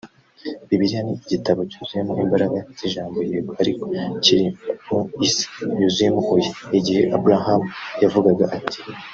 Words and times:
Bibiliya 0.67 0.99
ni 1.05 1.13
igitabo 1.23 1.59
cyuzuyemo 1.69 2.13
imbaraga 2.23 2.59
z'ijambo 2.77 3.17
Yego 3.31 3.51
ariko 3.61 3.83
kiri 4.23 4.45
mu 4.87 4.99
isi 5.25 5.43
yuzuyemo 5.79 6.19
Oya 6.33 6.51
Igihe 6.79 7.01
Abarahamu 7.15 7.67
yavugaga 8.03 8.45
ati 8.57 8.79